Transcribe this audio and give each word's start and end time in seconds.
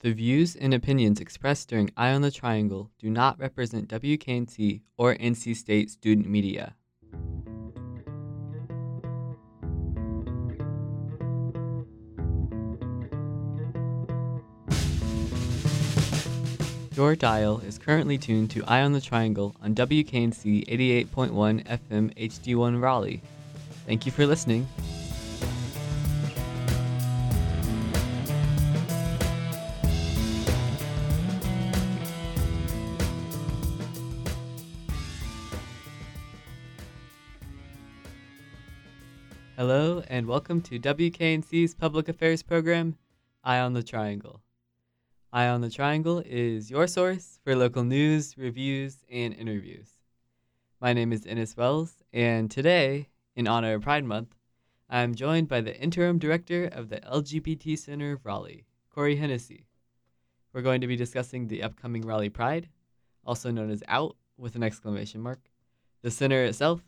The 0.00 0.12
views 0.12 0.54
and 0.54 0.72
opinions 0.72 1.18
expressed 1.18 1.68
during 1.68 1.90
Eye 1.96 2.12
on 2.12 2.22
the 2.22 2.30
Triangle 2.30 2.92
do 3.00 3.10
not 3.10 3.36
represent 3.40 3.88
WKNC 3.88 4.82
or 4.96 5.16
NC 5.16 5.56
State 5.56 5.90
student 5.90 6.28
media. 6.28 6.76
Your 16.94 17.16
dial 17.16 17.58
is 17.66 17.76
currently 17.76 18.18
tuned 18.18 18.50
to 18.50 18.64
Eye 18.66 18.82
on 18.82 18.92
the 18.92 19.00
Triangle 19.00 19.56
on 19.60 19.74
WKNC 19.74 20.68
88.1 21.08 21.66
FM 21.66 22.14
HD1 22.14 22.80
Raleigh. 22.80 23.20
Thank 23.84 24.06
you 24.06 24.12
for 24.12 24.26
listening. 24.26 24.68
Hello, 39.58 40.04
and 40.06 40.28
welcome 40.28 40.60
to 40.60 40.78
WKNC's 40.78 41.74
Public 41.74 42.08
Affairs 42.08 42.44
program, 42.44 42.96
Eye 43.42 43.58
on 43.58 43.72
the 43.72 43.82
Triangle. 43.82 44.40
Eye 45.32 45.48
on 45.48 45.62
the 45.62 45.68
Triangle 45.68 46.22
is 46.24 46.70
your 46.70 46.86
source 46.86 47.40
for 47.42 47.56
local 47.56 47.82
news, 47.82 48.38
reviews, 48.38 48.98
and 49.10 49.34
interviews. 49.34 49.88
My 50.80 50.92
name 50.92 51.12
is 51.12 51.26
Ennis 51.26 51.56
Wells, 51.56 52.04
and 52.12 52.48
today, 52.48 53.08
in 53.34 53.48
honor 53.48 53.74
of 53.74 53.82
Pride 53.82 54.04
Month, 54.04 54.36
I 54.88 55.00
am 55.00 55.16
joined 55.16 55.48
by 55.48 55.60
the 55.60 55.76
interim 55.76 56.20
director 56.20 56.66
of 56.66 56.88
the 56.88 57.00
LGBT 57.00 57.76
Center 57.76 58.12
of 58.12 58.24
Raleigh, 58.24 58.64
Kori 58.94 59.16
Hennessey. 59.16 59.66
We're 60.52 60.62
going 60.62 60.82
to 60.82 60.86
be 60.86 60.94
discussing 60.94 61.48
the 61.48 61.64
upcoming 61.64 62.02
Raleigh 62.02 62.28
Pride, 62.28 62.68
also 63.24 63.50
known 63.50 63.70
as 63.70 63.82
OUT 63.88 64.14
with 64.36 64.54
an 64.54 64.62
exclamation 64.62 65.20
mark, 65.20 65.40
the 66.02 66.12
center 66.12 66.44
itself, 66.44 66.80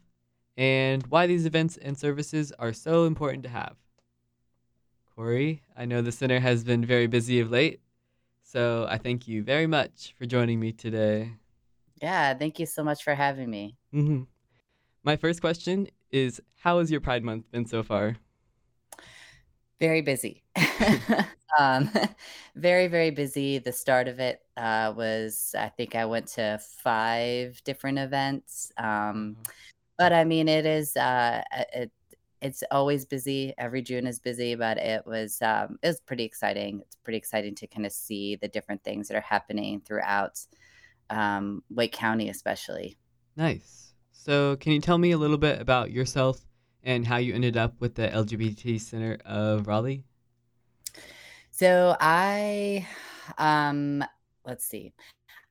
and 0.56 1.06
why 1.08 1.26
these 1.26 1.46
events 1.46 1.76
and 1.76 1.96
services 1.96 2.52
are 2.58 2.72
so 2.72 3.04
important 3.04 3.42
to 3.44 3.48
have. 3.48 3.76
Kori, 5.14 5.62
I 5.76 5.84
know 5.84 6.02
the 6.02 6.12
center 6.12 6.40
has 6.40 6.64
been 6.64 6.84
very 6.84 7.06
busy 7.06 7.40
of 7.40 7.50
late, 7.50 7.80
so 8.42 8.86
I 8.88 8.98
thank 8.98 9.28
you 9.28 9.42
very 9.42 9.66
much 9.66 10.14
for 10.18 10.26
joining 10.26 10.58
me 10.58 10.72
today. 10.72 11.32
Yeah, 12.00 12.34
thank 12.34 12.58
you 12.58 12.66
so 12.66 12.82
much 12.82 13.04
for 13.04 13.14
having 13.14 13.50
me. 13.50 13.76
hmm 13.92 14.22
My 15.04 15.16
first 15.16 15.40
question 15.40 15.88
is 16.10 16.40
How 16.56 16.78
has 16.78 16.90
your 16.90 17.00
Pride 17.00 17.22
Month 17.22 17.50
been 17.50 17.66
so 17.66 17.82
far? 17.82 18.16
Very 19.78 20.02
busy. 20.02 20.42
um, 21.58 21.90
very, 22.54 22.86
very 22.86 23.10
busy. 23.10 23.58
The 23.58 23.72
start 23.72 24.08
of 24.08 24.20
it 24.20 24.40
uh, 24.56 24.92
was, 24.96 25.54
I 25.58 25.68
think 25.68 25.94
I 25.94 26.04
went 26.04 26.28
to 26.28 26.60
five 26.82 27.62
different 27.64 27.98
events. 27.98 28.72
Um, 28.76 29.36
but 30.00 30.14
I 30.14 30.24
mean, 30.24 30.48
it 30.48 30.64
is, 30.64 30.96
uh, 30.96 31.42
it, 31.74 31.92
it's 32.40 32.64
always 32.70 33.04
busy. 33.04 33.52
Every 33.58 33.82
June 33.82 34.06
is 34.06 34.18
busy, 34.18 34.54
but 34.54 34.78
it 34.78 35.06
was, 35.06 35.42
um, 35.42 35.78
it 35.82 35.88
was 35.88 36.00
pretty 36.00 36.24
exciting. 36.24 36.80
It's 36.80 36.96
pretty 37.04 37.18
exciting 37.18 37.54
to 37.56 37.66
kind 37.66 37.84
of 37.84 37.92
see 37.92 38.36
the 38.36 38.48
different 38.48 38.82
things 38.82 39.08
that 39.08 39.16
are 39.18 39.20
happening 39.20 39.82
throughout 39.82 40.40
um, 41.10 41.62
Wake 41.68 41.92
County, 41.92 42.30
especially. 42.30 42.96
Nice. 43.36 43.92
So, 44.10 44.56
can 44.56 44.72
you 44.72 44.80
tell 44.80 44.96
me 44.96 45.10
a 45.10 45.18
little 45.18 45.36
bit 45.36 45.60
about 45.60 45.90
yourself 45.90 46.40
and 46.82 47.06
how 47.06 47.18
you 47.18 47.34
ended 47.34 47.58
up 47.58 47.74
with 47.78 47.94
the 47.94 48.08
LGBT 48.08 48.80
Center 48.80 49.18
of 49.26 49.66
Raleigh? 49.66 50.04
So 51.50 51.94
I, 52.00 52.86
um, 53.36 54.02
let's 54.46 54.64
see. 54.64 54.94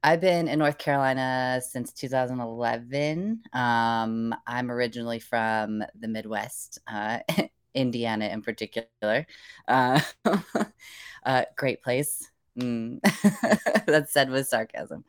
I've 0.02 0.22
been 0.22 0.48
in 0.48 0.60
North 0.60 0.78
Carolina 0.78 1.62
since 1.68 1.92
2011. 1.92 3.42
Um, 3.54 4.34
I'm 4.48 4.72
originally 4.72 5.20
from 5.20 5.84
the 6.00 6.08
Midwest, 6.08 6.80
uh, 6.88 7.20
Indiana 7.74 8.26
in 8.28 8.42
particular. 8.42 9.28
Uh, 9.68 10.00
uh, 11.26 11.44
great 11.58 11.84
place. 11.84 12.30
Mm. 12.58 13.00
That's 13.86 14.14
said 14.14 14.30
with 14.30 14.48
sarcasm. 14.48 15.04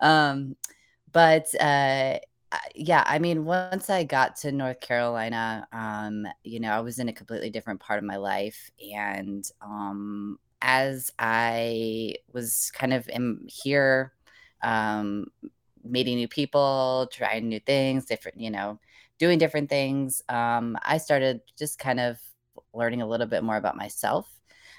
Um, 0.00 0.56
but 1.12 1.46
uh, 1.60 2.18
yeah, 2.74 3.04
I 3.06 3.18
mean, 3.18 3.44
once 3.44 3.90
I 3.90 4.04
got 4.04 4.36
to 4.36 4.52
North 4.52 4.80
Carolina, 4.80 5.68
um, 5.72 6.26
you 6.44 6.60
know, 6.60 6.70
I 6.72 6.80
was 6.80 6.98
in 6.98 7.08
a 7.08 7.12
completely 7.12 7.50
different 7.50 7.80
part 7.80 7.98
of 7.98 8.04
my 8.04 8.16
life. 8.16 8.70
And 8.94 9.44
um, 9.60 10.38
as 10.62 11.12
I 11.18 12.16
was 12.32 12.70
kind 12.74 12.92
of 12.92 13.08
in 13.08 13.46
here, 13.48 14.12
um, 14.62 15.26
meeting 15.84 16.16
new 16.16 16.28
people, 16.28 17.08
trying 17.12 17.48
new 17.48 17.60
things, 17.60 18.06
different, 18.06 18.40
you 18.40 18.50
know, 18.50 18.78
doing 19.18 19.38
different 19.38 19.68
things, 19.68 20.22
um, 20.28 20.78
I 20.84 20.98
started 20.98 21.40
just 21.58 21.78
kind 21.78 22.00
of 22.00 22.18
learning 22.72 23.02
a 23.02 23.06
little 23.06 23.26
bit 23.26 23.42
more 23.44 23.56
about 23.56 23.76
myself 23.76 24.28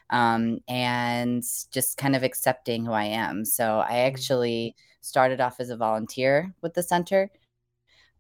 um, 0.10 0.60
and 0.68 1.44
just 1.72 1.98
kind 1.98 2.16
of 2.16 2.24
accepting 2.24 2.86
who 2.86 2.92
I 2.92 3.06
am. 3.06 3.46
So 3.46 3.80
I 3.80 4.00
actually 4.00 4.76
started 5.02 5.42
off 5.42 5.60
as 5.60 5.70
a 5.70 5.78
volunteer 5.78 6.54
with 6.62 6.74
the 6.74 6.84
center 6.84 7.32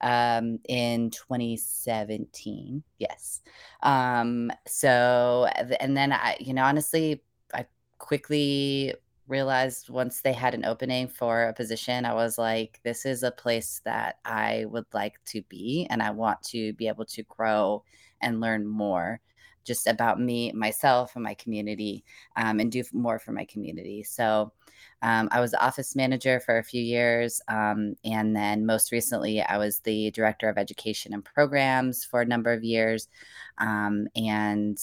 um, 0.02 0.60
in 0.68 1.12
2017. 1.12 2.84
Yes. 2.98 3.42
Um, 3.84 4.52
so, 4.68 5.48
and 5.80 5.96
then 5.96 6.12
I, 6.12 6.38
you 6.40 6.54
know, 6.54 6.64
honestly, 6.64 7.22
I 7.54 7.66
quickly 7.98 8.94
realized 9.28 9.90
once 9.90 10.22
they 10.22 10.34
had 10.34 10.54
an 10.54 10.66
opening 10.66 11.08
for 11.08 11.44
a 11.44 11.54
position, 11.54 12.06
I 12.06 12.14
was 12.14 12.38
like, 12.38 12.80
this 12.84 13.06
is 13.06 13.24
a 13.24 13.32
place 13.32 13.82
that 13.86 14.18
I 14.26 14.66
would 14.70 14.86
like 14.94 15.24
to 15.28 15.42
be, 15.44 15.88
and 15.90 16.02
I 16.02 16.12
want 16.12 16.42
to 16.44 16.74
be 16.74 16.88
able 16.88 17.06
to 17.06 17.24
grow 17.24 17.84
and 18.22 18.42
learn 18.42 18.68
more 18.68 19.22
just 19.64 19.88
about 19.88 20.20
me, 20.20 20.52
myself, 20.54 21.16
and 21.16 21.24
my 21.24 21.36
community, 21.36 22.04
um, 22.36 22.60
and 22.60 22.72
do 22.72 22.84
more 22.94 23.20
for 23.20 23.32
my 23.32 23.46
community. 23.46 24.04
So, 24.04 24.52
um, 25.02 25.30
I 25.32 25.40
was 25.40 25.54
office 25.54 25.96
manager 25.96 26.40
for 26.40 26.58
a 26.58 26.64
few 26.64 26.82
years. 26.82 27.42
Um, 27.48 27.96
and 28.04 28.36
then 28.36 28.66
most 28.66 28.92
recently, 28.92 29.42
I 29.42 29.58
was 29.58 29.80
the 29.80 30.12
director 30.12 30.50
of 30.50 30.58
education 30.58 31.14
and 31.14 31.26
programs 31.26 32.06
for 32.06 32.22
a 32.22 32.26
number 32.26 32.52
of 32.52 32.64
years. 32.64 33.08
Um, 33.58 34.08
and 34.16 34.80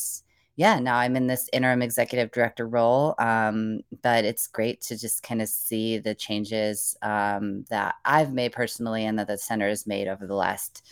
yeah, 0.58 0.80
now 0.80 0.96
I'm 0.96 1.14
in 1.14 1.28
this 1.28 1.48
interim 1.52 1.82
executive 1.82 2.32
director 2.32 2.66
role. 2.66 3.14
Um, 3.20 3.82
but 4.02 4.24
it's 4.24 4.48
great 4.48 4.80
to 4.82 4.98
just 4.98 5.22
kind 5.22 5.40
of 5.40 5.48
see 5.48 5.98
the 5.98 6.16
changes 6.16 6.96
um, 7.00 7.64
that 7.70 7.94
I've 8.04 8.32
made 8.32 8.50
personally 8.50 9.04
and 9.06 9.16
that 9.20 9.28
the 9.28 9.38
center 9.38 9.68
has 9.68 9.86
made 9.86 10.08
over 10.08 10.26
the 10.26 10.34
last 10.34 10.84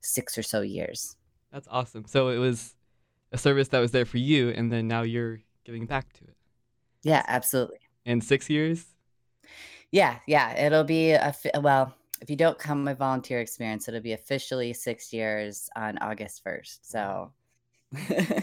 six 0.00 0.38
or 0.38 0.42
so 0.42 0.62
years. 0.62 1.16
That's 1.52 1.68
awesome. 1.70 2.06
So, 2.06 2.30
it 2.30 2.38
was 2.38 2.74
a 3.30 3.36
service 3.36 3.68
that 3.68 3.80
was 3.80 3.90
there 3.90 4.06
for 4.06 4.16
you, 4.16 4.48
and 4.50 4.72
then 4.72 4.88
now 4.88 5.02
you're 5.02 5.40
giving 5.64 5.84
back 5.84 6.10
to 6.14 6.24
it. 6.24 6.36
Yeah, 7.02 7.22
absolutely. 7.28 7.80
in 8.06 8.22
six 8.22 8.48
years? 8.48 8.86
Yeah, 9.92 10.16
yeah. 10.26 10.58
It'll 10.64 10.84
be 10.84 11.10
a 11.10 11.34
well, 11.60 11.94
if 12.22 12.30
you 12.30 12.36
don't 12.36 12.58
count 12.58 12.80
my 12.80 12.94
volunteer 12.94 13.40
experience, 13.40 13.86
it'll 13.86 14.00
be 14.00 14.14
officially 14.14 14.72
six 14.72 15.12
years 15.12 15.68
on 15.76 15.98
August 15.98 16.42
1st. 16.42 16.78
So, 16.80 17.32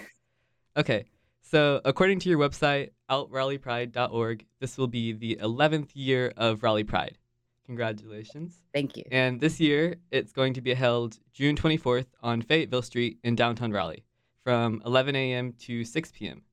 Okay, 0.78 1.06
so 1.42 1.82
according 1.86 2.20
to 2.20 2.30
your 2.30 2.38
website, 2.38 2.92
outraleighpride.org, 3.10 4.46
this 4.60 4.78
will 4.78 4.88
be 4.88 5.12
the 5.12 5.40
11th 5.42 5.90
year 5.96 6.32
of 6.38 6.62
Raleigh 6.62 6.84
Pride. 6.84 7.18
Congratulations. 7.66 8.62
thank 8.76 8.96
you. 8.96 9.04
And 9.12 9.42
this 9.42 9.60
year, 9.60 9.96
it's 10.12 10.32
going 10.32 10.54
to 10.54 10.62
be 10.62 10.76
held 10.76 11.18
June 11.34 11.56
24th 11.56 12.06
on 12.22 12.44
Fayetteville 12.44 12.84
Street 12.84 13.18
in 13.24 13.36
downtown 13.36 13.72
Raleigh 13.72 14.04
from 14.44 14.84
11 14.86 15.16
a.m. 15.16 15.54
to 15.62 15.84
6 15.84 16.12
p.m. 16.12 16.44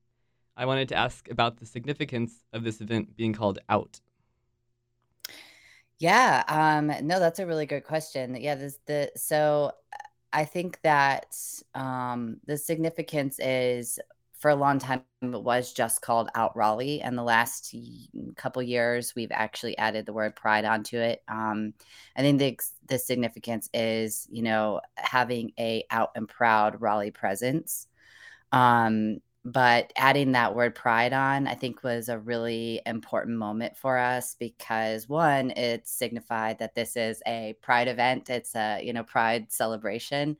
I 0.57 0.65
wanted 0.65 0.89
to 0.89 0.95
ask 0.95 1.29
about 1.29 1.57
the 1.57 1.67
significance 1.67 2.43
of 2.51 2.63
this 2.63 2.81
event 2.81 3.15
being 3.15 3.31
called 3.31 3.59
Out. 3.69 4.01
Yeah, 5.99 6.43
um, 6.47 6.87
no, 7.05 7.19
that's 7.19 7.37
a 7.37 7.45
really 7.45 7.67
good 7.67 7.83
question. 7.83 8.35
Yeah, 8.35 8.55
this 8.55 8.79
the 8.87 9.11
so 9.15 9.71
I 10.35 10.43
think 10.43 10.81
that 10.81 11.33
um, 11.73 12.41
the 12.45 12.57
significance 12.57 13.39
is 13.39 13.99
for 14.39 14.49
a 14.51 14.55
long 14.55 14.79
time 14.79 15.03
it 15.21 15.41
was 15.41 15.73
just 15.73 16.01
called 16.01 16.29
Out 16.35 16.55
Raleigh, 16.55 17.01
and 17.01 17.17
the 17.17 17.23
last 17.23 17.75
couple 18.35 18.61
years 18.61 19.13
we've 19.15 19.31
actually 19.31 19.77
added 19.77 20.05
the 20.05 20.13
word 20.13 20.35
Pride 20.35 20.65
onto 20.65 20.97
it. 20.97 21.23
Um, 21.27 21.73
I 22.15 22.21
think 22.21 22.39
the 22.39 22.59
the 22.87 22.99
significance 22.99 23.69
is 23.73 24.27
you 24.31 24.43
know 24.43 24.81
having 24.97 25.51
a 25.59 25.85
out 25.91 26.11
and 26.15 26.27
proud 26.27 26.81
Raleigh 26.81 27.11
presence. 27.11 27.87
Um, 28.51 29.19
but 29.43 29.93
adding 29.95 30.31
that 30.31 30.55
word 30.55 30.73
pride 30.73 31.13
on, 31.13 31.47
I 31.47 31.53
think, 31.53 31.83
was 31.83 32.09
a 32.09 32.17
really 32.17 32.81
important 32.85 33.37
moment 33.37 33.77
for 33.77 33.97
us 33.97 34.35
because 34.39 35.07
one, 35.07 35.51
it 35.51 35.87
signified 35.87 36.57
that 36.59 36.73
this 36.73 36.97
is 36.97 37.21
a 37.27 37.55
pride 37.61 37.87
event. 37.87 38.29
It's 38.31 38.55
a, 38.55 38.81
you 38.83 38.91
know, 38.91 39.03
pride 39.03 39.51
celebration. 39.51 40.37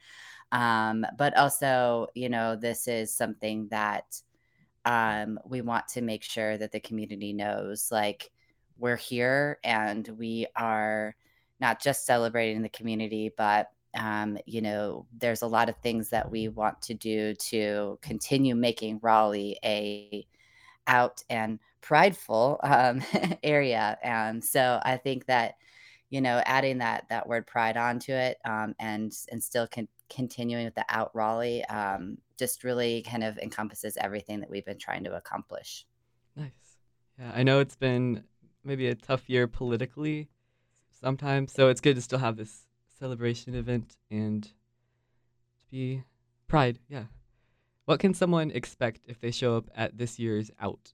Um, 0.51 1.05
but 1.17 1.35
also, 1.37 2.07
you 2.15 2.29
know, 2.29 2.55
this 2.55 2.87
is 2.87 3.13
something 3.13 3.67
that 3.69 4.21
um, 4.85 5.39
we 5.45 5.61
want 5.61 5.87
to 5.89 6.01
make 6.01 6.23
sure 6.23 6.57
that 6.57 6.71
the 6.71 6.79
community 6.79 7.33
knows 7.33 7.89
like 7.91 8.31
we're 8.77 8.95
here 8.95 9.59
and 9.63 10.07
we 10.19 10.47
are 10.55 11.15
not 11.59 11.81
just 11.81 12.05
celebrating 12.05 12.61
the 12.61 12.69
community, 12.69 13.31
but 13.35 13.71
um, 13.97 14.37
you 14.45 14.61
know, 14.61 15.05
there's 15.17 15.41
a 15.41 15.47
lot 15.47 15.69
of 15.69 15.77
things 15.77 16.09
that 16.09 16.29
we 16.29 16.49
want 16.49 16.81
to 16.83 16.93
do 16.93 17.33
to 17.35 17.97
continue 18.01 18.53
making 18.53 18.99
Raleigh 19.01 19.57
a 19.63 20.27
out 20.87 21.23
and 21.29 21.59
prideful 21.81 22.59
um, 22.63 23.01
area. 23.43 23.97
And 24.03 24.43
so 24.43 24.79
I 24.83 24.97
think 24.97 25.25
that 25.27 25.55
you 26.09 26.21
know 26.21 26.41
adding 26.45 26.77
that 26.79 27.05
that 27.09 27.27
word 27.27 27.47
pride 27.47 27.77
onto 27.77 28.11
it 28.13 28.37
um, 28.45 28.75
and 28.79 29.11
and 29.31 29.43
still 29.43 29.67
con- 29.67 29.87
continuing 30.09 30.65
with 30.65 30.75
the 30.75 30.85
out 30.89 31.11
Raleigh 31.13 31.65
um, 31.65 32.17
just 32.37 32.63
really 32.63 33.01
kind 33.03 33.23
of 33.23 33.37
encompasses 33.37 33.97
everything 33.97 34.41
that 34.41 34.49
we've 34.49 34.65
been 34.65 34.77
trying 34.77 35.03
to 35.05 35.15
accomplish. 35.15 35.85
Nice. 36.35 36.51
Yeah, 37.19 37.31
I 37.33 37.43
know 37.43 37.59
it's 37.59 37.75
been 37.75 38.23
maybe 38.63 38.87
a 38.87 38.95
tough 38.95 39.29
year 39.29 39.47
politically 39.47 40.29
sometimes, 40.91 41.53
so 41.53 41.69
it's 41.69 41.81
good 41.81 41.95
to 41.95 42.01
still 42.01 42.19
have 42.19 42.35
this 42.35 42.67
celebration 42.99 43.55
event 43.55 43.97
and 44.11 44.43
to 44.43 44.51
be 45.71 46.03
pride. 46.47 46.79
Yeah. 46.87 47.05
What 47.85 47.99
can 47.99 48.13
someone 48.13 48.51
expect 48.51 49.05
if 49.07 49.19
they 49.19 49.31
show 49.31 49.57
up 49.57 49.69
at 49.75 49.97
this 49.97 50.17
year's 50.17 50.49
out? 50.59 50.93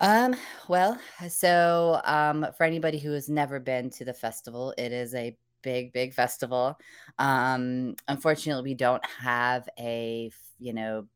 Um, 0.00 0.34
well, 0.68 0.98
so 1.28 2.00
um, 2.04 2.46
for 2.56 2.64
anybody 2.64 2.98
who 2.98 3.12
has 3.12 3.28
never 3.28 3.60
been 3.60 3.90
to 3.90 4.04
the 4.04 4.12
festival, 4.12 4.74
it 4.76 4.92
is 4.92 5.14
a 5.14 5.36
big, 5.64 5.92
big 5.92 6.14
festival. 6.14 6.78
Um, 7.18 7.96
unfortunately, 8.06 8.70
we 8.70 8.74
don't 8.74 9.04
have 9.06 9.68
a 9.78 10.30
you 10.60 10.72
know 10.72 11.06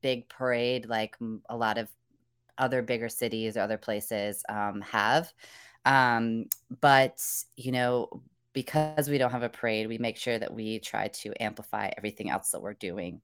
big 0.00 0.28
parade 0.28 0.86
like 0.86 1.16
a 1.48 1.56
lot 1.56 1.76
of 1.76 1.88
other 2.56 2.82
bigger 2.82 3.08
cities 3.08 3.56
or 3.56 3.60
other 3.60 3.78
places 3.78 4.42
um, 4.48 4.80
have. 4.80 5.32
Um, 5.84 6.46
but 6.80 7.20
you 7.56 7.72
know, 7.72 8.22
because 8.52 9.08
we 9.08 9.18
don't 9.18 9.30
have 9.30 9.42
a 9.42 9.48
parade, 9.48 9.88
we 9.88 9.98
make 9.98 10.16
sure 10.16 10.38
that 10.38 10.52
we 10.54 10.78
try 10.78 11.08
to 11.08 11.32
amplify 11.42 11.90
everything 11.96 12.30
else 12.30 12.50
that 12.50 12.62
we're 12.62 12.74
doing. 12.74 13.20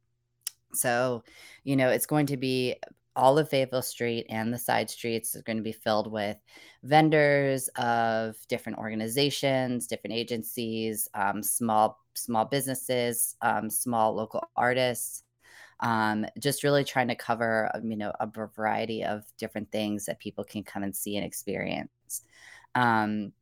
So, 0.73 1.25
you 1.65 1.77
know, 1.77 1.89
it's 1.89 2.07
going 2.07 2.27
to 2.27 2.37
be 2.37 2.77
all 3.17 3.39
of 3.39 3.49
Fayetteville 3.49 3.83
Street 3.83 4.27
and 4.29 4.53
the 4.53 4.59
side 4.59 4.89
streets 4.91 5.35
is 5.35 5.43
going 5.43 5.57
to 5.57 5.63
be 5.63 5.73
filled 5.73 6.11
with 6.11 6.37
vendors 6.83 7.69
of 7.77 8.37
different 8.49 8.79
organizations, 8.79 9.87
different 9.87 10.15
agencies, 10.15 11.09
um, 11.15 11.43
small 11.43 11.99
small 12.15 12.45
businesses, 12.45 13.37
um, 13.43 13.69
small 13.69 14.15
local 14.15 14.45
artists. 14.57 15.23
Um, 15.81 16.25
just 16.39 16.65
really 16.65 16.85
trying 16.85 17.09
to 17.09 17.15
cover, 17.15 17.71
um, 17.75 17.91
you 17.91 17.99
know, 17.99 18.13
a 18.19 18.27
variety 18.27 19.05
of 19.05 19.25
different 19.37 19.71
things 19.71 20.07
that 20.07 20.19
people 20.19 20.43
can 20.43 20.63
come 20.63 20.83
and 20.83 20.97
see 20.97 21.17
and 21.17 21.27
experience. 21.27 22.23
Um, 22.75 23.33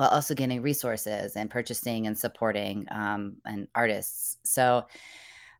while 0.00 0.08
also 0.08 0.34
getting 0.34 0.62
resources 0.62 1.36
and 1.36 1.50
purchasing 1.50 2.06
and 2.06 2.18
supporting 2.18 2.86
um, 2.90 3.36
and 3.44 3.68
artists. 3.74 4.38
So 4.44 4.86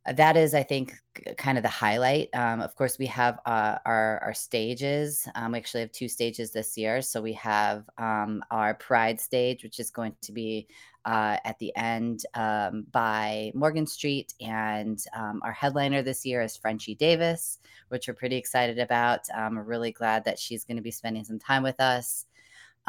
that 0.06 0.37
is, 0.37 0.55
I 0.55 0.62
think, 0.62 0.94
kind 1.37 1.58
of 1.58 1.62
the 1.62 1.69
highlight. 1.69 2.31
Um, 2.35 2.61
of 2.61 2.75
course, 2.75 2.99
we 2.99 3.06
have 3.06 3.38
uh, 3.44 3.76
our 3.85 4.19
our 4.25 4.35
stages. 4.35 5.29
Um, 5.35 5.52
we 5.52 5.58
actually 5.58 5.82
have 5.82 5.93
two 5.93 6.08
stages 6.08 6.52
this 6.52 6.76
year. 6.79 7.02
So 7.02 7.20
we 7.20 7.35
have 7.35 7.85
um, 7.99 8.43
our 8.50 8.75
Pride 8.75 9.20
stage, 9.20 9.62
which 9.62 9.79
is 9.79 9.91
going 9.91 10.14
to 10.23 10.32
be 10.32 10.69
uh, 11.05 11.37
at 11.44 11.58
the 11.58 11.75
end 11.76 12.25
um, 12.35 12.87
by 12.93 13.52
Morgan 13.55 13.87
Street, 13.87 14.32
and 14.41 15.02
um, 15.14 15.41
our 15.44 15.52
headliner 15.52 16.03
this 16.03 16.25
year 16.25 16.41
is 16.43 16.56
Frenchie 16.56 16.94
Davis, 16.94 17.58
which 17.88 18.08
we're 18.08 18.14
pretty 18.14 18.37
excited 18.37 18.79
about. 18.79 19.20
Um, 19.35 19.56
we're 19.56 19.62
really 19.64 19.93
glad 19.93 20.25
that 20.25 20.38
she's 20.38 20.64
going 20.64 20.76
to 20.76 20.82
be 20.82 20.91
spending 20.91 21.25
some 21.25 21.38
time 21.38 21.62
with 21.62 21.81
us. 21.81 22.26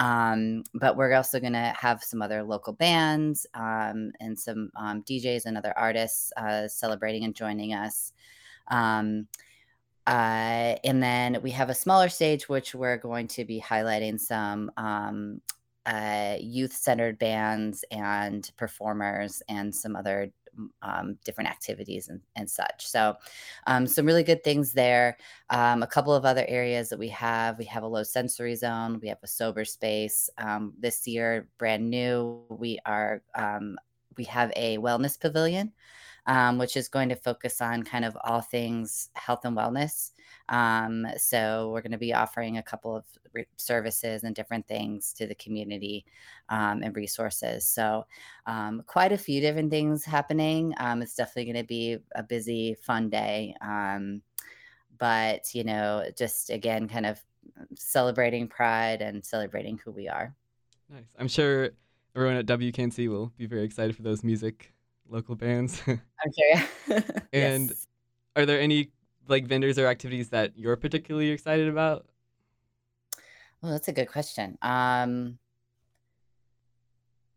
Um, 0.01 0.63
but 0.73 0.97
we're 0.97 1.13
also 1.13 1.39
going 1.39 1.53
to 1.53 1.73
have 1.77 2.03
some 2.03 2.23
other 2.23 2.41
local 2.41 2.73
bands 2.73 3.45
um, 3.53 4.11
and 4.19 4.37
some 4.37 4.71
um, 4.75 5.03
DJs 5.03 5.45
and 5.45 5.55
other 5.55 5.77
artists 5.77 6.33
uh, 6.37 6.67
celebrating 6.67 7.23
and 7.23 7.35
joining 7.35 7.73
us. 7.73 8.11
Um, 8.69 9.27
uh, 10.07 10.75
and 10.83 11.03
then 11.03 11.39
we 11.43 11.51
have 11.51 11.69
a 11.69 11.75
smaller 11.75 12.09
stage, 12.09 12.49
which 12.49 12.73
we're 12.73 12.97
going 12.97 13.27
to 13.27 13.45
be 13.45 13.61
highlighting 13.61 14.19
some 14.19 14.71
um, 14.75 15.39
uh, 15.85 16.37
youth 16.39 16.73
centered 16.73 17.19
bands 17.19 17.85
and 17.91 18.49
performers 18.57 19.43
and 19.49 19.73
some 19.73 19.95
other 19.95 20.31
um, 20.81 21.17
different 21.23 21.49
activities 21.49 22.09
and, 22.09 22.21
and 22.35 22.49
such. 22.49 22.85
So, 22.85 23.15
um, 23.67 23.87
some 23.87 24.05
really 24.05 24.23
good 24.23 24.43
things 24.43 24.73
there. 24.73 25.17
Um, 25.49 25.83
a 25.83 25.87
couple 25.87 26.13
of 26.13 26.25
other 26.25 26.45
areas 26.47 26.89
that 26.89 26.99
we 26.99 27.09
have 27.09 27.57
we 27.57 27.65
have 27.65 27.83
a 27.83 27.87
low 27.87 28.03
sensory 28.03 28.55
zone, 28.55 28.99
we 29.01 29.07
have 29.07 29.19
a 29.23 29.27
sober 29.27 29.65
space. 29.65 30.29
Um, 30.37 30.73
this 30.79 31.07
year, 31.07 31.47
brand 31.57 31.89
new, 31.89 32.43
we 32.49 32.79
are 32.85 33.21
um, 33.35 33.77
we 34.17 34.23
have 34.25 34.51
a 34.55 34.77
wellness 34.77 35.19
pavilion 35.19 35.71
um, 36.27 36.57
which 36.57 36.77
is 36.77 36.87
going 36.87 37.09
to 37.09 37.15
focus 37.15 37.61
on 37.61 37.83
kind 37.83 38.05
of 38.05 38.17
all 38.23 38.41
things 38.41 39.09
health 39.13 39.45
and 39.45 39.57
wellness. 39.57 40.11
Um, 40.49 41.07
so 41.17 41.71
we're 41.71 41.81
going 41.81 41.91
to 41.93 41.97
be 41.97 42.13
offering 42.13 42.57
a 42.57 42.63
couple 42.63 42.95
of 42.95 43.05
re- 43.33 43.47
services 43.57 44.23
and 44.23 44.35
different 44.35 44.67
things 44.67 45.13
to 45.13 45.25
the 45.25 45.35
community 45.35 46.05
um, 46.49 46.83
and 46.83 46.95
resources. 46.95 47.65
So 47.65 48.05
um, 48.45 48.83
quite 48.85 49.11
a 49.11 49.17
few 49.17 49.41
different 49.41 49.71
things 49.71 50.05
happening. 50.05 50.73
Um, 50.77 51.01
it's 51.01 51.15
definitely 51.15 51.53
going 51.53 51.63
to 51.63 51.67
be 51.67 51.97
a 52.15 52.23
busy, 52.23 52.75
fun 52.75 53.09
day. 53.09 53.55
Um, 53.61 54.21
but 54.97 55.55
you 55.55 55.63
know, 55.63 56.05
just 56.15 56.51
again, 56.51 56.87
kind 56.87 57.05
of 57.05 57.19
celebrating 57.75 58.47
pride 58.47 59.01
and 59.01 59.25
celebrating 59.25 59.79
who 59.83 59.91
we 59.91 60.07
are. 60.07 60.35
Nice. 60.89 61.05
I'm 61.17 61.27
sure 61.27 61.69
everyone 62.15 62.37
at 62.37 62.45
WKNC 62.45 63.07
will 63.07 63.31
be 63.37 63.47
very 63.47 63.63
excited 63.63 63.95
for 63.95 64.03
those 64.03 64.23
music 64.23 64.73
local 65.11 65.35
bands. 65.35 65.81
I'm 65.87 65.97
sure. 66.87 67.03
and 67.33 67.69
yes. 67.69 67.87
are 68.35 68.45
there 68.45 68.59
any 68.59 68.91
like 69.27 69.45
vendors 69.45 69.77
or 69.77 69.87
activities 69.87 70.29
that 70.29 70.57
you're 70.57 70.75
particularly 70.75 71.29
excited 71.29 71.67
about? 71.67 72.07
Well, 73.61 73.73
that's 73.73 73.87
a 73.87 73.93
good 73.93 74.07
question. 74.07 74.57
Um, 74.63 75.37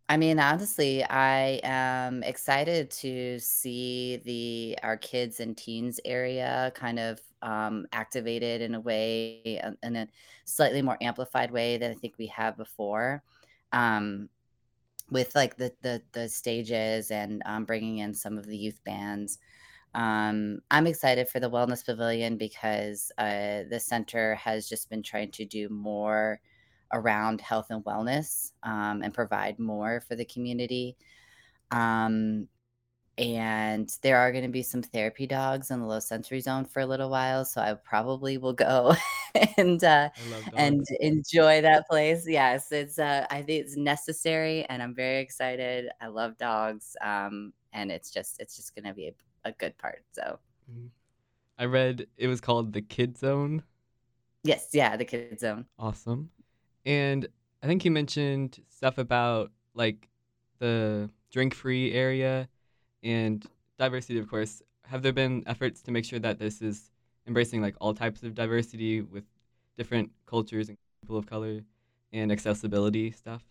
I 0.09 0.17
mean, 0.17 0.39
honestly, 0.39 1.03
I 1.05 1.61
am 1.63 2.23
excited 2.23 2.91
to 2.93 3.39
see 3.39 4.21
the 4.25 4.79
our 4.83 4.97
kids 4.97 5.41
and 5.41 5.57
teens 5.57 5.99
area 6.05 6.73
kind 6.75 6.99
of 6.99 7.21
um, 7.43 7.87
activated 7.93 8.61
in 8.61 8.75
a 8.75 8.81
way, 8.81 9.61
uh, 9.63 9.73
in 9.83 9.97
a 9.97 10.09
slightly 10.45 10.83
more 10.83 10.99
amplified 11.01 11.51
way 11.51 11.79
than 11.79 11.91
I 11.91 11.95
think 11.95 12.15
we 12.19 12.27
have 12.29 12.57
before. 12.57 13.23
Um, 13.73 14.29
with 15.11 15.35
like 15.35 15.57
the 15.57 15.73
the 15.83 16.03
the 16.13 16.29
stages 16.29 17.11
and 17.11 17.43
um, 17.47 17.65
bringing 17.65 17.99
in 17.99 18.15
some 18.15 18.39
of 18.39 18.47
the 18.47 18.57
youth 18.57 18.83
bands. 18.85 19.39
Um, 19.95 20.59
I'm 20.71 20.89
excited 20.89 21.29
for 21.29 21.39
the 21.39 21.51
wellness 21.51 21.85
pavilion 21.85 22.37
because 22.37 23.13
uh, 23.17 23.63
the 23.71 23.79
center 23.81 24.35
has 24.35 24.69
just 24.69 24.91
been 24.91 25.03
trying 25.03 25.31
to 25.33 25.45
do 25.45 25.69
more 25.69 26.41
around 26.93 27.41
health 27.41 27.67
and 27.71 27.85
wellness 27.85 28.53
um, 28.65 29.03
and 29.03 29.15
provide 29.15 29.59
more 29.59 30.01
for 30.01 30.17
the 30.17 30.25
community. 30.25 30.97
Um, 31.71 32.49
and 33.19 33.97
there 34.03 34.17
are 34.17 34.33
going 34.33 34.45
to 34.45 34.51
be 34.51 34.63
some 34.63 34.83
therapy 34.83 35.27
dogs 35.27 35.71
in 35.71 35.81
the 35.81 35.87
low 35.87 36.01
sensory 36.01 36.41
zone 36.41 36.65
for 36.65 36.81
a 36.81 36.87
little 36.87 37.11
while 37.11 37.45
so 37.45 37.61
i 37.61 37.73
probably 37.75 38.39
will 38.39 38.53
go 38.53 38.95
and 39.57 39.85
uh 39.85 40.09
and 40.57 40.85
enjoy 41.01 41.61
that 41.61 41.87
place 41.89 42.25
yes 42.27 42.73
it's 42.73 42.99
uh 42.99 43.27
i 43.31 43.37
think 43.43 43.65
it's 43.65 43.77
necessary 43.77 44.65
and 44.69 44.83
i'm 44.83 44.95
very 44.95 45.21
excited 45.21 45.89
i 46.01 46.07
love 46.09 46.37
dogs 46.39 46.97
um 47.03 47.53
and 47.73 47.91
it's 47.93 48.11
just 48.11 48.41
it's 48.41 48.57
just 48.57 48.75
going 48.75 48.85
to 48.85 48.95
be 48.95 49.09
a, 49.09 49.49
a 49.49 49.53
good 49.53 49.77
part 49.79 50.03
so 50.13 50.39
Mhm. 50.71 50.89
I 51.59 51.67
read 51.67 52.07
it 52.17 52.27
was 52.29 52.41
called 52.41 52.73
the 52.73 52.83
Kid 52.83 53.19
Zone. 53.19 53.63
yes 54.45 54.69
yeah 54.73 54.97
the 54.97 55.05
kids 55.05 55.41
zone 55.41 55.67
Awesome. 55.79 56.31
And 56.87 57.27
I 57.63 57.67
think 57.67 57.85
you 57.85 57.91
mentioned 57.91 58.61
stuff 58.69 58.99
about 58.99 59.51
like 59.75 60.09
the 60.59 61.11
drink-free 61.33 61.93
area 61.93 62.49
and 63.05 63.47
diversity, 63.79 64.19
of 64.19 64.29
course. 64.29 64.63
Have 64.87 65.03
there 65.03 65.13
been 65.13 65.45
efforts 65.47 65.83
to 65.83 65.93
make 65.93 66.05
sure 66.05 66.19
that 66.19 66.39
this 66.39 66.61
is 66.61 66.91
embracing 67.27 67.63
like 67.63 67.77
all 67.81 67.95
types 67.95 68.23
of 68.23 68.35
diversity 68.35 69.01
with 69.03 69.25
different 69.79 70.11
cultures 70.27 70.69
and 70.69 70.79
people 71.03 71.17
of 71.17 71.27
color 71.27 71.61
and 72.13 72.33
accessibility 72.33 73.13
stuff? 73.13 73.43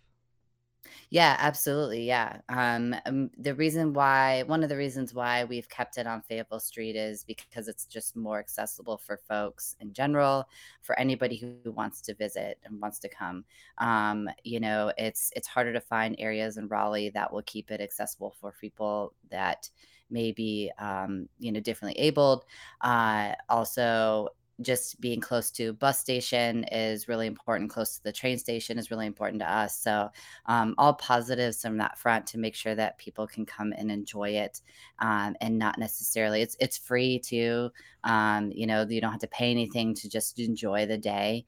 Yeah, 1.10 1.36
absolutely. 1.40 2.06
Yeah. 2.06 2.40
Um, 2.50 2.96
um, 3.06 3.30
the 3.38 3.56
reason 3.56 3.94
why, 3.94 4.44
one 4.44 4.64
of 4.64 4.70
the 4.70 4.78
reasons 4.78 5.14
why 5.14 5.44
we've 5.44 5.70
kept 5.70 5.98
it 5.98 6.08
on 6.08 6.22
Fayetteville 6.22 6.60
Street 6.60 6.96
is 6.96 7.24
because 7.24 7.68
it's 7.68 7.86
just 7.86 8.16
more 8.16 8.40
accessible 8.40 8.98
for 8.98 9.18
folks 9.18 9.76
in 9.80 9.94
general, 9.94 10.48
for 10.82 10.98
anybody 11.00 11.36
who 11.38 11.72
wants 11.72 12.02
to 12.02 12.14
visit 12.16 12.60
and 12.66 12.82
wants 12.82 13.00
to 13.00 13.10
come. 13.10 13.46
Um, 13.78 14.30
you 14.44 14.60
know, 14.60 14.92
it's 14.98 15.32
it's 15.36 15.48
harder 15.48 15.74
to 15.74 15.82
find 15.82 16.16
areas 16.20 16.58
in 16.58 16.68
Raleigh 16.68 17.10
that 17.12 17.32
will 17.32 17.44
keep 17.44 17.72
it 17.72 17.82
accessible 17.82 18.32
for 18.40 18.54
people 18.60 19.14
that 19.30 19.70
may 20.10 20.32
be, 20.32 20.72
um, 20.80 21.28
you 21.40 21.52
know, 21.52 21.60
differently 21.60 22.00
abled. 22.02 22.46
Uh, 22.82 23.34
also, 23.50 24.30
just 24.62 25.02
being 25.02 25.20
close 25.20 25.50
to 25.52 25.74
bus 25.74 26.00
station 26.00 26.64
is 26.66 27.08
really 27.08 27.28
important 27.28 27.70
close 27.70 27.98
to 27.98 28.04
the 28.04 28.12
train 28.12 28.38
station 28.38 28.78
is 28.78 28.92
really 28.92 29.08
important 29.08 29.42
to 29.42 29.52
us. 29.52 29.78
So 29.78 30.10
um, 30.46 30.76
all 30.78 30.94
positives 30.94 31.62
from 31.62 31.78
that 31.78 31.98
front 31.98 32.28
to 32.28 32.38
make 32.38 32.56
sure 32.56 32.76
that 32.76 32.98
people 32.98 33.26
can 33.28 33.46
come 33.46 33.74
and 33.76 33.92
enjoy 33.92 34.30
it 34.30 34.62
um, 35.00 35.36
and 35.42 35.58
not 35.58 35.80
necessarily 35.80 36.42
it's 36.42 36.56
it's 36.60 36.78
free 36.78 37.20
too. 37.20 37.72
Um, 38.04 38.52
you 38.54 38.68
know 38.68 38.86
you 38.88 39.02
don't 39.02 39.12
have 39.12 39.22
to 39.22 39.28
pay 39.28 39.50
anything 39.50 39.96
to 39.96 40.10
just 40.10 40.40
enjoy 40.40 40.86
the 40.86 40.98
day. 40.98 41.46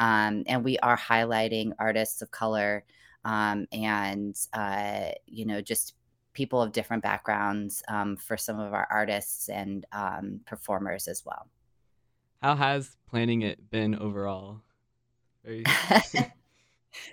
Um, 0.00 0.44
and 0.46 0.64
we 0.64 0.78
are 0.78 0.96
highlighting 0.96 1.72
artists 1.78 2.22
of 2.22 2.30
color 2.30 2.84
um, 3.24 3.66
and 3.72 4.36
uh, 4.52 5.10
you 5.26 5.46
know 5.46 5.60
just 5.60 5.94
people 6.32 6.62
of 6.62 6.72
different 6.72 7.02
backgrounds 7.02 7.82
um, 7.88 8.16
for 8.16 8.36
some 8.36 8.60
of 8.60 8.72
our 8.72 8.86
artists 8.90 9.48
and 9.48 9.86
performers 10.46 11.08
as 11.08 11.24
well 11.24 11.48
how 12.42 12.54
has 12.56 12.96
planning 13.08 13.42
it 13.42 13.70
been 13.70 13.94
overall? 13.94 14.62
Very 15.44 15.64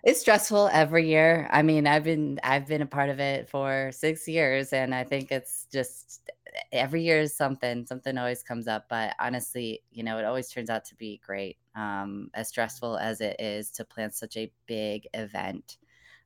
It's 0.03 0.21
stressful 0.21 0.69
every 0.71 1.07
year. 1.07 1.47
I 1.51 1.61
mean, 1.61 1.87
I've 1.87 2.03
been 2.03 2.39
I've 2.43 2.67
been 2.67 2.81
a 2.81 2.85
part 2.87 3.09
of 3.09 3.19
it 3.19 3.49
for 3.49 3.91
6 3.91 4.27
years, 4.27 4.73
and 4.73 4.95
I 4.95 5.03
think 5.03 5.31
it's 5.31 5.67
just 5.71 6.29
every 6.71 7.03
year 7.03 7.19
is 7.19 7.35
something 7.35 7.85
something 7.85 8.17
always 8.17 8.43
comes 8.43 8.67
up, 8.67 8.87
but 8.89 9.15
honestly, 9.19 9.81
you 9.91 10.03
know, 10.03 10.17
it 10.17 10.25
always 10.25 10.49
turns 10.49 10.69
out 10.69 10.85
to 10.85 10.95
be 10.95 11.21
great. 11.25 11.57
Um, 11.75 12.29
as 12.33 12.49
stressful 12.49 12.97
as 12.97 13.21
it 13.21 13.35
is 13.39 13.71
to 13.71 13.85
plan 13.85 14.11
such 14.11 14.37
a 14.37 14.51
big 14.65 15.07
event, 15.13 15.77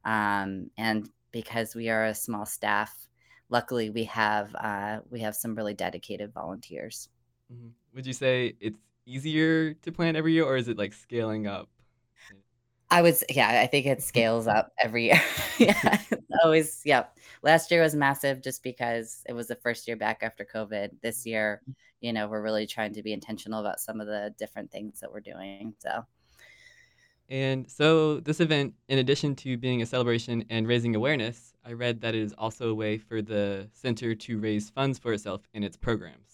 um, 0.05 0.69
and 0.77 1.09
because 1.31 1.75
we 1.75 1.89
are 1.89 2.05
a 2.05 2.15
small 2.15 2.45
staff, 2.45 3.07
luckily 3.49 3.89
we 3.89 4.05
have 4.05 4.53
uh, 4.55 4.99
we 5.09 5.21
have 5.21 5.35
some 5.35 5.55
really 5.55 5.73
dedicated 5.73 6.33
volunteers. 6.33 7.09
Mhm. 7.51 7.71
Would 7.93 8.05
you 8.05 8.13
say 8.13 8.55
it's 8.59 8.79
easier 9.09 9.73
to 9.73 9.91
plan 9.91 10.15
every 10.15 10.33
year, 10.33 10.45
or 10.45 10.57
is 10.57 10.67
it 10.67 10.77
like 10.77 10.93
scaling 10.93 11.47
up? 11.47 11.69
I 12.91 13.01
was 13.01 13.23
yeah, 13.29 13.61
I 13.61 13.67
think 13.67 13.85
it 13.85 14.01
scales 14.01 14.47
up 14.57 14.71
every 14.81 15.05
year. 15.05 15.21
Yeah, 15.59 15.99
always 16.43 16.81
yep. 16.85 17.17
Last 17.43 17.69
year 17.71 17.81
was 17.81 17.95
massive 17.95 18.41
just 18.41 18.63
because 18.63 19.23
it 19.27 19.33
was 19.33 19.47
the 19.47 19.55
first 19.55 19.87
year 19.87 19.97
back 19.97 20.19
after 20.21 20.45
COVID. 20.45 21.01
This 21.01 21.25
year, 21.25 21.61
mm-hmm. 21.63 21.71
you 22.01 22.13
know, 22.13 22.27
we're 22.27 22.41
really 22.41 22.65
trying 22.65 22.93
to 22.93 23.03
be 23.03 23.13
intentional 23.13 23.59
about 23.59 23.79
some 23.79 23.99
of 23.99 24.07
the 24.07 24.33
different 24.37 24.71
things 24.71 25.01
that 25.01 25.11
we're 25.11 25.19
doing. 25.19 25.73
So 25.79 26.05
And 27.29 27.69
so, 27.69 28.19
this 28.21 28.39
event, 28.39 28.73
in 28.87 28.99
addition 28.99 29.35
to 29.37 29.57
being 29.57 29.81
a 29.81 29.85
celebration 29.85 30.45
and 30.49 30.67
raising 30.67 30.95
awareness, 30.95 31.53
I 31.65 31.73
read 31.73 32.01
that 32.01 32.15
it 32.15 32.21
is 32.21 32.33
also 32.37 32.69
a 32.69 32.75
way 32.75 32.97
for 32.97 33.21
the 33.21 33.69
center 33.73 34.15
to 34.15 34.39
raise 34.39 34.69
funds 34.69 34.97
for 34.97 35.13
itself 35.13 35.41
and 35.53 35.63
its 35.65 35.77
programs. 35.77 36.28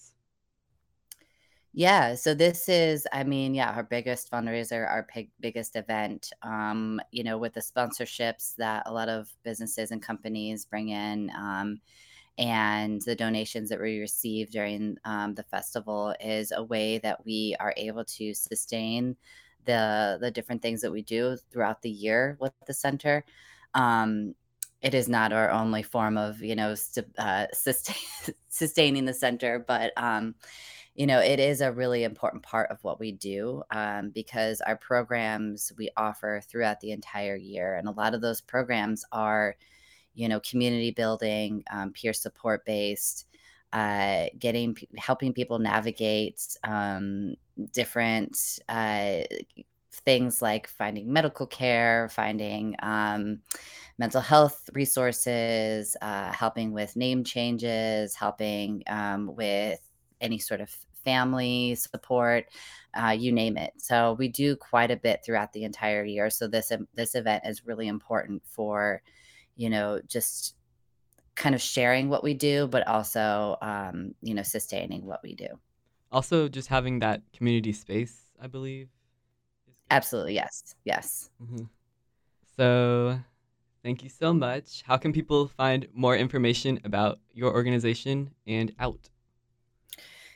Yeah, 1.78 2.16
so 2.16 2.34
this 2.34 2.70
is, 2.70 3.06
I 3.12 3.24
mean, 3.26 3.54
yeah, 3.54 3.72
our 3.72 3.84
biggest 3.84 4.32
fundraiser, 4.32 4.88
our 4.90 5.06
big, 5.14 5.30
biggest 5.42 5.76
event. 5.76 6.32
Um, 6.42 7.02
you 7.12 7.22
know, 7.24 7.38
with 7.38 7.54
the 7.54 7.60
sponsorships 7.60 8.56
that 8.56 8.84
a 8.86 8.94
lot 8.94 9.10
of 9.10 9.28
businesses 9.44 9.92
and 9.92 10.02
companies 10.02 10.66
bring 10.66 10.90
in, 10.90 11.32
um, 11.38 11.82
and 12.38 13.02
the 13.04 13.16
donations 13.16 13.70
that 13.70 13.82
we 13.82 14.00
receive 14.00 14.52
during 14.52 14.98
um, 15.06 15.36
the 15.36 15.44
festival 15.44 16.16
is 16.22 16.52
a 16.56 16.64
way 16.64 17.00
that 17.00 17.26
we 17.26 17.56
are 17.60 17.74
able 17.78 18.06
to 18.06 18.34
sustain 18.34 19.18
the 19.66 20.18
the 20.22 20.32
different 20.32 20.62
things 20.62 20.82
that 20.82 20.92
we 20.92 21.02
do 21.04 21.38
throughout 21.52 21.82
the 21.82 21.90
year 21.92 22.38
with 22.42 22.54
the 22.68 22.74
center. 22.74 23.26
Um, 23.76 24.36
it 24.82 24.94
is 24.94 25.10
not 25.10 25.34
our 25.34 25.50
only 25.52 25.84
form 25.84 26.18
of, 26.18 26.42
you 26.44 26.56
know, 26.56 26.76
st- 26.76 27.08
uh, 27.18 27.48
sustain, 27.54 28.36
sustaining 28.50 29.06
the 29.06 29.14
center, 29.14 29.60
but 29.60 29.94
um, 29.98 30.36
you 30.96 31.06
know, 31.08 31.20
it 31.20 31.40
is 31.40 31.62
a 31.62 31.72
really 31.74 32.04
important 32.06 32.44
part 32.44 32.72
of 32.72 32.84
what 32.84 33.00
we 33.00 33.12
do 33.12 33.64
um, 33.72 34.12
because 34.12 34.62
our 34.62 34.78
programs 34.78 35.72
we 35.78 35.90
offer 35.98 36.42
throughout 36.48 36.80
the 36.80 36.92
entire 36.92 37.36
year. 37.36 37.76
And 37.76 37.88
a 37.88 37.92
lot 37.92 38.14
of 38.14 38.22
those 38.22 38.42
programs 38.42 39.04
are, 39.12 39.58
you 40.14 40.30
know, 40.30 40.40
community 40.40 40.92
building, 40.92 41.64
um, 41.72 41.92
peer 41.92 42.14
support 42.14 42.66
based, 42.66 43.26
uh, 43.74 44.26
getting, 44.40 44.78
helping 44.98 45.34
people 45.34 45.60
navigate 45.60 46.42
um, 46.64 47.36
different 47.74 48.60
uh, 48.70 49.22
things 49.92 50.42
like 50.42 50.68
finding 50.68 51.12
medical 51.12 51.48
care, 51.48 52.10
finding 52.10 52.76
um, 52.82 53.40
mental 53.98 54.22
health 54.22 54.70
resources, 54.74 55.96
uh, 56.02 56.32
helping 56.32 56.72
with 56.72 56.96
name 56.96 57.24
changes, 57.24 58.16
helping 58.16 58.84
um, 58.88 59.34
with 59.36 59.80
any 60.22 60.40
sort 60.40 60.62
of 60.62 60.70
family 61.04 61.76
support, 61.76 62.48
uh, 62.94 63.16
you 63.18 63.32
name 63.32 63.58
it. 63.58 63.74
So 63.78 64.14
we 64.14 64.28
do 64.28 64.56
quite 64.56 64.92
a 64.92 64.98
bit 64.98 65.24
throughout 65.24 65.54
the 65.54 65.64
entire 65.64 66.04
year. 66.04 66.30
So 66.30 66.48
this 66.48 66.72
this 66.96 67.16
event 67.16 67.44
is 67.46 67.66
really 67.66 67.88
important 67.88 68.44
for, 68.46 69.02
you 69.56 69.70
know, 69.70 70.02
just 70.08 70.56
kind 71.36 71.54
of 71.54 71.62
sharing 71.62 72.10
what 72.10 72.24
we 72.24 72.34
do, 72.34 72.68
but 72.68 72.88
also, 72.88 73.58
um, 73.62 74.16
you 74.22 74.34
know, 74.34 74.44
sustaining 74.44 75.06
what 75.06 75.22
we 75.24 75.36
do. 75.36 75.48
Also, 76.12 76.48
just 76.48 76.70
having 76.70 77.00
that 77.00 77.22
community 77.34 77.74
space, 77.74 78.16
I 78.42 78.48
believe. 78.48 78.88
Absolutely, 79.92 80.34
yes, 80.34 80.76
yes. 80.86 81.30
hmm 81.40 81.66
So, 82.56 83.20
thank 83.84 84.02
you 84.02 84.10
so 84.10 84.34
much. 84.34 84.82
How 84.86 84.98
can 84.98 85.12
people 85.12 85.48
find 85.48 85.88
more 85.94 86.16
information 86.16 86.80
about 86.86 87.20
your 87.34 87.54
organization 87.54 88.32
and 88.48 88.74
out? 88.80 89.10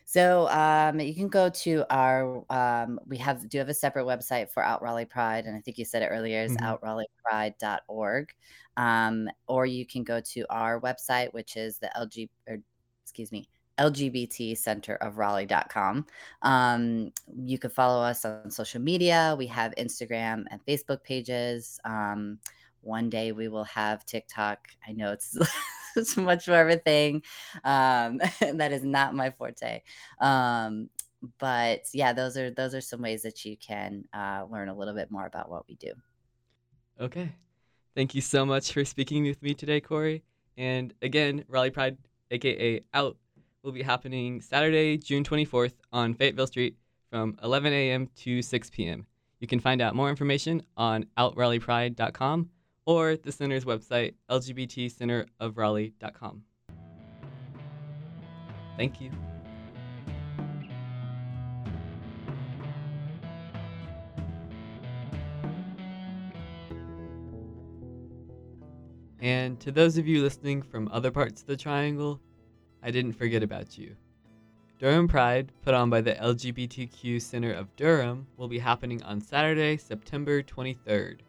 So 0.10 0.50
um, 0.50 1.00
you 1.00 1.14
can 1.14 1.28
go 1.28 1.50
to 1.50 1.86
our 1.92 2.44
um, 2.50 3.00
we 3.06 3.16
have 3.18 3.48
do 3.48 3.60
have 3.60 3.70
a 3.70 3.76
separate 3.76 4.06
website 4.06 4.50
for 4.50 4.64
Out 4.64 4.82
Raleigh 4.82 5.06
Pride, 5.06 5.46
and 5.46 5.56
I 5.56 5.60
think 5.60 5.78
you 5.78 5.86
said 5.86 6.02
it 6.02 6.08
earlier 6.08 6.42
is 6.42 6.58
hmm 6.58 6.66
outraleighpride.org. 6.66 8.34
Um, 8.76 9.30
or 9.46 9.68
you 9.68 9.86
can 9.86 10.04
go 10.04 10.20
to 10.20 10.46
our 10.50 10.82
website, 10.82 11.32
which 11.34 11.56
is 11.56 11.78
the 11.78 11.92
LG 11.96 12.28
or 12.48 12.58
excuse 13.04 13.32
me, 13.32 13.50
LGBT 13.78 14.58
Center 14.58 14.96
of 14.96 15.20
Raleigh.com. 15.20 16.08
Um, 16.42 17.12
you 17.38 17.60
can 17.60 17.70
follow 17.70 18.02
us 18.02 18.26
on 18.26 18.50
social 18.50 18.82
media. 18.82 19.36
We 19.38 19.46
have 19.46 19.76
Instagram 19.78 20.46
and 20.50 20.60
Facebook 20.66 21.04
pages. 21.04 21.80
Um, 21.86 22.40
one 22.82 23.12
day 23.12 23.32
we 23.32 23.48
will 23.48 23.66
have 23.66 24.08
TikTok. 24.08 24.70
I 24.88 24.94
know 24.94 25.12
it's 25.12 25.38
it's 25.96 26.18
much 26.18 26.48
more 26.48 26.62
of 26.62 26.70
a 26.70 26.78
thing. 26.78 27.24
Um, 27.64 28.18
that 28.54 28.72
is 28.72 28.84
not 28.84 29.16
my 29.16 29.32
forte. 29.32 29.82
Um, 30.20 30.90
but 31.38 31.82
yeah, 31.94 32.14
those 32.14 32.38
are 32.38 32.52
those 32.52 32.74
are 32.74 32.82
some 32.82 33.02
ways 33.02 33.24
that 33.24 33.44
you 33.44 33.58
can 33.58 34.06
uh, 34.14 34.46
learn 34.50 34.70
a 34.70 34.76
little 34.76 34.94
bit 34.94 35.12
more 35.12 35.26
about 35.26 35.50
what 35.50 35.68
we 35.68 35.76
do. 35.76 35.92
Okay. 37.00 37.32
Thank 37.96 38.16
you 38.16 38.22
so 38.22 38.46
much 38.46 38.72
for 38.72 38.86
speaking 38.86 39.24
with 39.24 39.42
me 39.42 39.54
today, 39.54 39.82
Kori. 39.82 40.24
And 40.58 40.94
again, 41.02 41.44
Raleigh 41.48 41.72
Pride, 41.72 41.98
aka 42.32 42.82
Out, 42.94 43.18
will 43.64 43.72
be 43.72 43.82
happening 43.82 44.42
Saturday, 44.42 44.98
June 44.98 45.24
24th 45.24 45.74
on 45.92 46.14
Fayetteville 46.14 46.48
Street 46.48 46.78
from 47.10 47.38
11 47.44 47.74
a.m. 47.74 48.08
to 48.18 48.42
6 48.42 48.70
p.m. 48.70 49.06
You 49.40 49.48
can 49.48 49.60
find 49.60 49.82
out 49.82 49.96
more 49.96 50.10
information 50.10 50.64
on 50.78 51.06
outraleighpride.com 51.18 52.50
or 52.90 53.16
the 53.16 53.32
center's 53.32 53.64
website, 53.66 54.16
lgbtcenterofraleigh.com. 54.32 56.42
Thank 58.78 59.00
you. 59.00 59.12
And 69.22 69.60
to 69.60 69.72
those 69.72 70.00
of 70.00 70.08
you 70.08 70.24
listening 70.24 70.64
from 70.64 70.90
other 70.92 71.12
parts 71.12 71.42
of 71.42 71.48
the 71.48 71.56
triangle, 71.56 72.20
I 72.82 72.90
didn't 72.90 73.14
forget 73.14 73.44
about 73.44 73.78
you. 73.78 73.96
Durham 74.80 75.08
Pride, 75.08 75.52
put 75.62 75.76
on 75.76 75.92
by 75.92 76.02
the 76.02 76.16
LGBTQ 76.16 77.22
Center 77.22 77.54
of 77.54 77.76
Durham, 77.76 78.26
will 78.36 78.48
be 78.48 78.58
happening 78.58 79.04
on 79.04 79.22
Saturday, 79.22 79.78
September 79.78 80.42
23rd. 80.42 81.20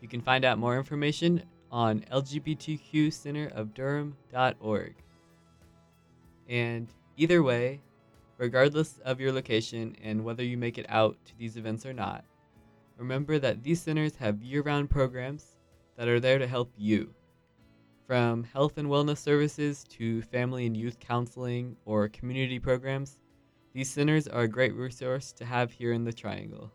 You 0.00 0.08
can 0.08 0.20
find 0.20 0.44
out 0.44 0.58
more 0.58 0.76
information 0.76 1.44
on 1.70 2.00
lgbtqcenterofdurham.org. 2.12 4.94
And 6.48 6.88
either 7.16 7.42
way, 7.42 7.80
regardless 8.38 8.98
of 9.04 9.20
your 9.20 9.32
location 9.32 9.96
and 10.02 10.24
whether 10.24 10.44
you 10.44 10.56
make 10.56 10.78
it 10.78 10.86
out 10.88 11.18
to 11.26 11.36
these 11.38 11.56
events 11.56 11.84
or 11.84 11.92
not, 11.92 12.24
remember 12.96 13.38
that 13.38 13.62
these 13.62 13.82
centers 13.82 14.16
have 14.16 14.42
year 14.42 14.62
round 14.62 14.88
programs 14.90 15.56
that 15.96 16.08
are 16.08 16.20
there 16.20 16.38
to 16.38 16.46
help 16.46 16.72
you. 16.76 17.12
From 18.06 18.44
health 18.44 18.78
and 18.78 18.88
wellness 18.88 19.18
services 19.18 19.84
to 19.90 20.22
family 20.22 20.64
and 20.66 20.76
youth 20.76 21.00
counseling 21.00 21.76
or 21.84 22.08
community 22.08 22.60
programs, 22.60 23.18
these 23.72 23.90
centers 23.90 24.28
are 24.28 24.42
a 24.42 24.48
great 24.48 24.74
resource 24.74 25.32
to 25.32 25.44
have 25.44 25.72
here 25.72 25.92
in 25.92 26.04
the 26.04 26.12
Triangle. 26.12 26.70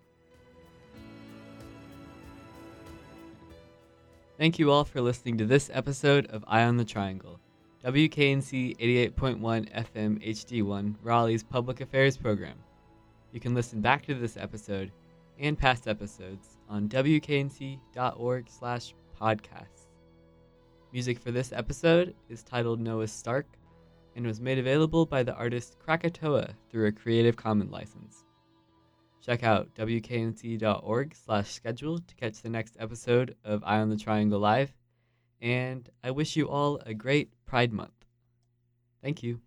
Thank 4.41 4.57
you 4.57 4.71
all 4.71 4.83
for 4.83 5.01
listening 5.01 5.37
to 5.37 5.45
this 5.45 5.69
episode 5.71 6.25
of 6.31 6.43
Eye 6.47 6.63
on 6.63 6.75
the 6.75 6.83
Triangle. 6.83 7.39
WKNC 7.85 8.75
88.1 9.13 9.39
FM 9.39 10.27
HD1, 10.27 10.95
Raleigh's 11.03 11.43
public 11.43 11.79
affairs 11.79 12.17
program. 12.17 12.55
You 13.33 13.39
can 13.39 13.53
listen 13.53 13.81
back 13.81 14.03
to 14.07 14.15
this 14.15 14.37
episode 14.37 14.91
and 15.37 15.55
past 15.55 15.87
episodes 15.87 16.57
on 16.67 16.89
wknc.org 16.89 18.49
slash 18.49 18.95
podcasts. 19.21 19.85
Music 20.91 21.19
for 21.19 21.29
this 21.29 21.53
episode 21.53 22.15
is 22.27 22.41
titled 22.41 22.79
Noah 22.79 23.09
Stark 23.09 23.45
and 24.15 24.25
was 24.25 24.41
made 24.41 24.57
available 24.57 25.05
by 25.05 25.21
the 25.21 25.35
artist 25.35 25.77
Krakatoa 25.77 26.49
through 26.71 26.87
a 26.87 26.91
Creative 26.91 27.35
Commons 27.35 27.71
license. 27.71 28.25
Check 29.21 29.43
out 29.43 29.73
wknc.org 29.75 31.15
slash 31.15 31.51
schedule 31.51 31.99
to 31.99 32.15
catch 32.15 32.41
the 32.41 32.49
next 32.49 32.75
episode 32.79 33.35
of 33.43 33.63
Eye 33.63 33.79
on 33.79 33.89
the 33.89 33.97
Triangle 33.97 34.39
Live, 34.39 34.73
and 35.39 35.87
I 36.03 36.09
wish 36.09 36.35
you 36.35 36.49
all 36.49 36.79
a 36.85 36.95
great 36.95 37.31
Pride 37.45 37.71
Month. 37.71 38.05
Thank 39.03 39.21
you. 39.21 39.39